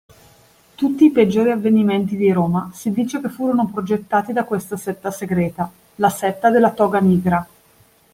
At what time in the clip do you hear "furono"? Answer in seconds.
3.29-3.67